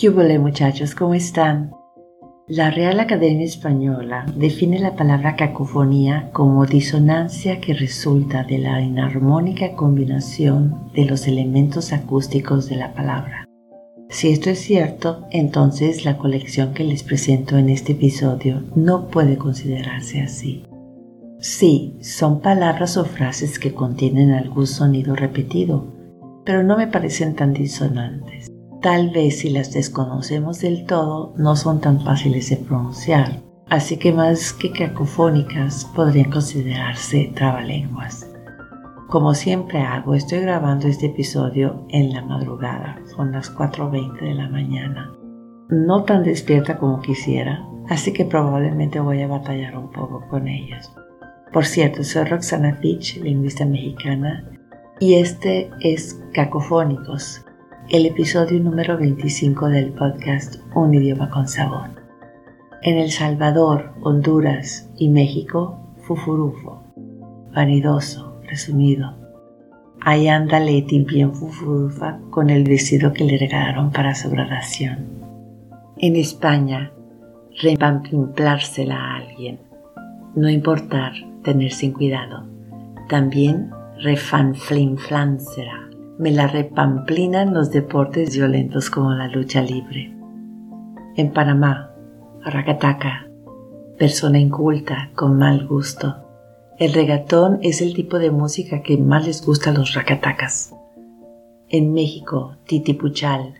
[0.00, 0.94] ¿Qué muchachos?
[0.94, 1.72] ¿Cómo están?
[2.48, 9.74] La Real Academia Española define la palabra cacofonía como disonancia que resulta de la inarmónica
[9.74, 13.44] combinación de los elementos acústicos de la palabra.
[14.08, 19.36] Si esto es cierto, entonces la colección que les presento en este episodio no puede
[19.36, 20.64] considerarse así.
[21.40, 25.92] Sí, son palabras o frases que contienen algún sonido repetido,
[26.46, 28.49] pero no me parecen tan disonantes.
[28.82, 34.10] Tal vez si las desconocemos del todo no son tan fáciles de pronunciar, así que
[34.10, 38.26] más que cacofónicas podrían considerarse trabalenguas.
[39.08, 44.48] Como siempre hago, estoy grabando este episodio en la madrugada, son las 4.20 de la
[44.48, 45.12] mañana.
[45.68, 50.90] No tan despierta como quisiera, así que probablemente voy a batallar un poco con ellas.
[51.52, 54.42] Por cierto, soy Roxana Fitch, lingüista mexicana,
[55.00, 57.44] y este es Cacofónicos,
[57.90, 61.90] el episodio número 25 del podcast Un idioma con sabor.
[62.82, 66.84] En El Salvador, Honduras y México, fufurufo,
[67.52, 69.16] vanidoso, resumido.
[70.02, 75.08] Ahí anda Leti bien fufurufa con el vestido que le regalaron para su graduación.
[75.98, 76.92] En España,
[77.60, 79.58] repamplársela a alguien.
[80.36, 82.46] No importar, tener sin cuidado.
[83.08, 85.89] También refanflinflánsela
[86.20, 90.14] me la repamplinan los deportes violentos como la lucha libre.
[91.16, 91.94] En Panamá,
[92.44, 93.26] racataca,
[93.98, 96.16] persona inculta, con mal gusto.
[96.78, 100.74] El regatón es el tipo de música que más les gusta a los racatacas.
[101.70, 103.54] En México, titipuchal,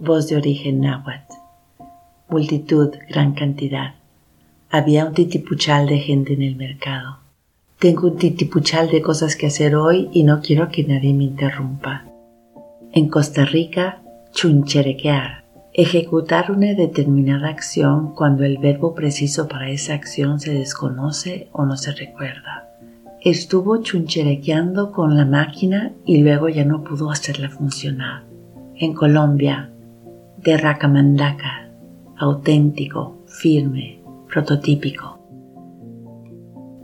[0.00, 1.32] voz de origen náhuatl.
[2.28, 3.94] Multitud, gran cantidad.
[4.68, 7.18] Había un titipuchal de gente en el mercado.
[7.78, 12.06] Tengo un titipuchal de cosas que hacer hoy y no quiero que nadie me interrumpa.
[12.90, 15.44] En Costa Rica, chuncherequear.
[15.72, 21.76] Ejecutar una determinada acción cuando el verbo preciso para esa acción se desconoce o no
[21.76, 22.68] se recuerda.
[23.20, 28.24] Estuvo chuncherequeando con la máquina y luego ya no pudo hacerla funcionar.
[28.74, 29.70] En Colombia,
[30.38, 31.70] de racamandaca,
[32.16, 35.17] auténtico, firme, prototípico.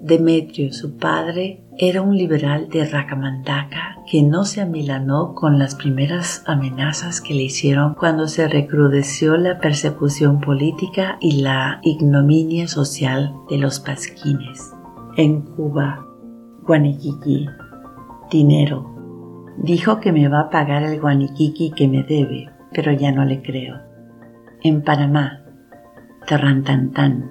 [0.04, 6.44] Demetrio, su padre, era un liberal de Racamandaca que no se amilanó con las primeras
[6.46, 13.56] amenazas que le hicieron cuando se recrudeció la persecución política y la ignominia social de
[13.56, 14.74] los pasquines.
[15.16, 16.04] En Cuba,
[16.66, 17.46] Guaniquiqui,
[18.30, 19.54] dinero.
[19.56, 23.40] Dijo que me va a pagar el guaniquiqui que me debe, pero ya no le
[23.40, 23.76] creo.
[24.62, 25.44] En Panamá,
[26.26, 27.30] Terrantantán,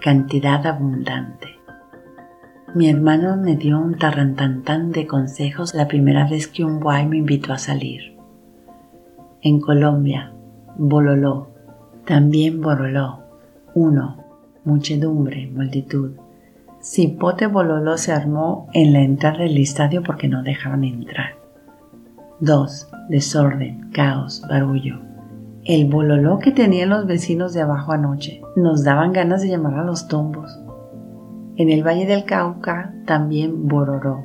[0.00, 1.59] cantidad abundante.
[2.72, 7.16] Mi hermano me dio un tarrantantán de consejos la primera vez que un guay me
[7.16, 8.16] invitó a salir.
[9.42, 10.32] En Colombia,
[10.76, 11.48] bololó,
[12.06, 13.24] también bololó.
[13.74, 14.24] Uno,
[14.64, 16.12] muchedumbre, multitud.
[16.80, 21.30] Cipote bololó se armó en la entrada del estadio porque no dejaban entrar.
[22.38, 22.88] 2.
[23.08, 25.00] Desorden, caos, barullo.
[25.64, 28.42] El bololó que tenían los vecinos de abajo anoche.
[28.54, 30.56] Nos daban ganas de llamar a los tombos.
[31.60, 34.24] En el Valle del Cauca también bororó.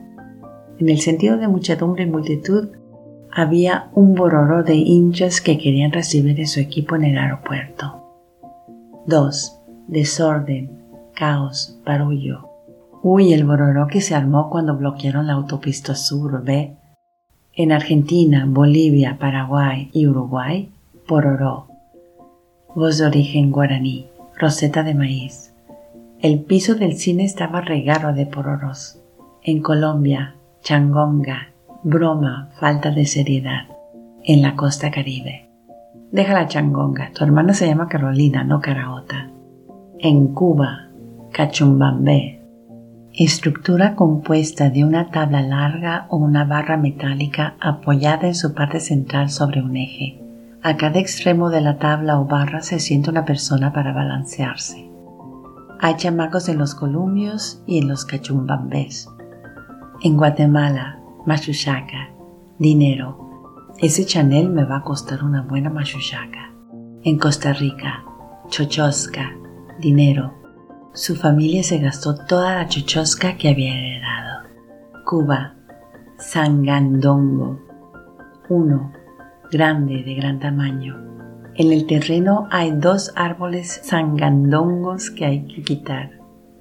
[0.79, 2.69] En el sentido de muchedumbre y multitud,
[3.29, 8.01] había un bororó de hinchas que querían recibir a su equipo en el aeropuerto.
[9.07, 9.59] 2.
[9.89, 10.79] Desorden,
[11.13, 12.47] caos, barullo.
[13.03, 16.77] Uy, el bororó que se armó cuando bloquearon la autopista sur, ¿ve?
[17.53, 20.71] En Argentina, Bolivia, Paraguay y Uruguay,
[21.05, 21.67] bororó.
[22.73, 24.07] Voz de origen guaraní,
[24.39, 25.51] roseta de maíz.
[26.21, 29.01] El piso del cine estaba regado de pororos.
[29.43, 31.53] En Colombia, changonga,
[31.83, 33.67] broma, falta de seriedad.
[34.23, 35.49] En la costa caribe.
[36.11, 39.29] Deja la changonga, tu hermana se llama Carolina, no Caraota.
[39.99, 40.87] En Cuba,
[41.31, 42.41] cachumbambé.
[43.13, 49.29] Estructura compuesta de una tabla larga o una barra metálica apoyada en su parte central
[49.29, 50.21] sobre un eje.
[50.63, 54.94] A cada extremo de la tabla o barra se sienta una persona para balancearse.
[55.79, 59.09] Hay chamacos en los columbios y en los cachumbambés.
[60.01, 62.09] En Guatemala, machuchaca,
[62.59, 63.73] dinero.
[63.77, 66.53] Ese Chanel me va a costar una buena machuchaca.
[67.03, 68.05] En Costa Rica,
[68.47, 69.31] chochosca,
[69.79, 70.33] dinero.
[70.93, 74.47] Su familia se gastó toda la chochosca que había heredado.
[75.05, 75.55] Cuba,
[76.17, 77.59] sangandongo.
[78.47, 78.93] Uno,
[79.51, 80.95] grande, de gran tamaño.
[81.57, 86.11] En el terreno hay dos árboles sangandongos que hay que quitar.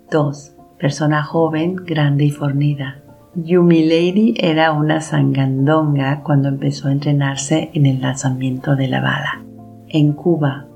[0.09, 0.53] Dos.
[0.79, 3.03] Persona joven, grande y fornida.
[3.35, 9.45] Yumi Lady era una sangandonga cuando empezó a entrenarse en el lanzamiento de la bala.
[9.89, 10.67] En Cuba,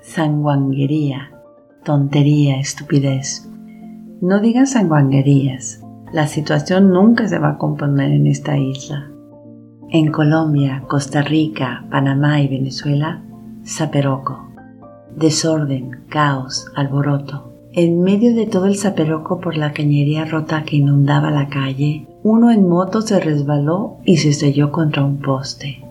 [0.00, 1.32] sanguanguería,
[1.84, 3.50] tontería, estupidez.
[4.22, 5.84] No digas sanguanguerías.
[6.10, 9.10] La situación nunca se va a componer en esta isla.
[9.90, 13.24] En Colombia, Costa Rica, Panamá y Venezuela,
[13.66, 14.48] zaperoco.
[15.16, 17.52] Desorden, caos, alboroto.
[17.72, 22.50] En medio de todo el zaperoco por la cañería rota que inundaba la calle, uno
[22.50, 25.84] en moto se resbaló y se estrelló contra un poste.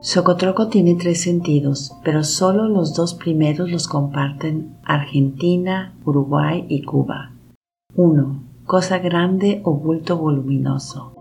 [0.00, 7.32] Socotroco tiene tres sentidos, pero solo los dos primeros los comparten Argentina, Uruguay y Cuba.
[7.96, 8.42] 1.
[8.64, 11.12] Cosa grande o bulto voluminoso.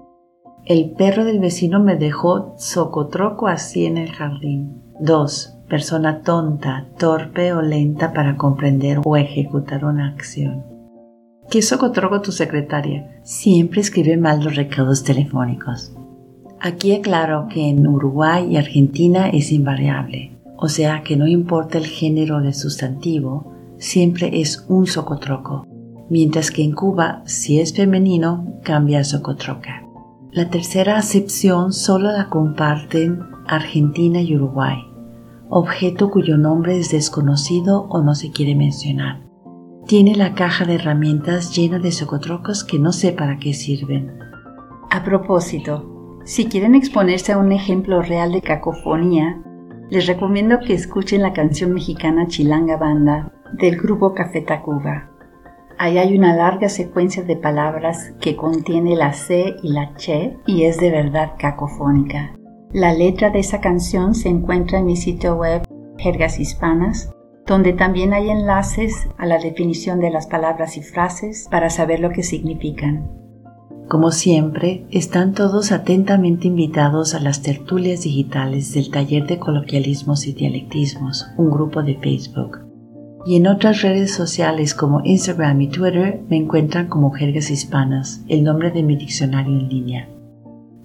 [0.66, 4.85] El perro del vecino me dejó socotroco así en el jardín.
[5.00, 5.58] 2.
[5.68, 10.64] Persona tonta, torpe o lenta para comprender o ejecutar una acción.
[11.50, 13.20] ¿Qué socotroco tu secretaria?
[13.24, 15.94] Siempre escribe mal los recados telefónicos.
[16.62, 21.86] Aquí aclaro que en Uruguay y Argentina es invariable, o sea que no importa el
[21.86, 25.68] género del sustantivo, siempre es un socotroco,
[26.10, 29.84] mientras que en Cuba, si es femenino, cambia a socotroca.
[30.32, 34.78] La tercera acepción solo la comparten Argentina y Uruguay,
[35.50, 39.22] objeto cuyo nombre es desconocido o no se quiere mencionar.
[39.88, 44.18] Tiene la caja de herramientas llena de socotrocos que no sé para qué sirven.
[44.90, 49.42] A propósito, si quieren exponerse a un ejemplo real de cacofonía,
[49.92, 55.12] les recomiendo que escuchen la canción mexicana Chilanga Banda del grupo Café Tacuba.
[55.78, 60.64] Ahí hay una larga secuencia de palabras que contiene la C y la Che y
[60.64, 62.35] es de verdad cacofónica.
[62.76, 65.62] La letra de esa canción se encuentra en mi sitio web
[65.98, 67.10] Jergas Hispanas,
[67.48, 72.10] donde también hay enlaces a la definición de las palabras y frases para saber lo
[72.10, 73.10] que significan.
[73.88, 80.34] Como siempre, están todos atentamente invitados a las tertulias digitales del Taller de Coloquialismos y
[80.34, 82.60] Dialectismos, un grupo de Facebook.
[83.26, 88.44] Y en otras redes sociales como Instagram y Twitter me encuentran como Jergas Hispanas, el
[88.44, 90.10] nombre de mi diccionario en línea.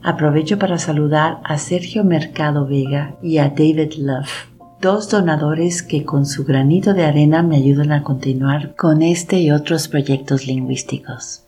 [0.03, 4.49] Aprovecho para saludar a Sergio Mercado Vega y a David Love,
[4.81, 9.51] dos donadores que con su granito de arena me ayudan a continuar con este y
[9.51, 11.47] otros proyectos lingüísticos.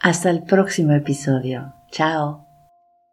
[0.00, 1.72] Hasta el próximo episodio.
[1.90, 2.43] Chao.